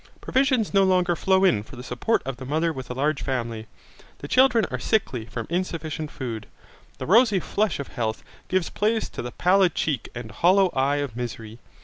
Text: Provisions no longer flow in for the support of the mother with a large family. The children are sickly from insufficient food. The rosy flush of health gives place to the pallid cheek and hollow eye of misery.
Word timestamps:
Provisions 0.19 0.73
no 0.73 0.83
longer 0.83 1.15
flow 1.15 1.43
in 1.45 1.61
for 1.61 1.75
the 1.75 1.83
support 1.83 2.23
of 2.25 2.37
the 2.37 2.43
mother 2.43 2.73
with 2.73 2.89
a 2.89 2.95
large 2.95 3.21
family. 3.21 3.67
The 4.17 4.27
children 4.27 4.65
are 4.71 4.79
sickly 4.79 5.25
from 5.27 5.45
insufficient 5.47 6.09
food. 6.09 6.47
The 6.97 7.05
rosy 7.05 7.39
flush 7.39 7.79
of 7.79 7.89
health 7.89 8.23
gives 8.47 8.71
place 8.71 9.09
to 9.09 9.21
the 9.21 9.29
pallid 9.31 9.75
cheek 9.75 10.09
and 10.15 10.31
hollow 10.31 10.71
eye 10.73 10.95
of 11.05 11.15
misery. 11.15 11.59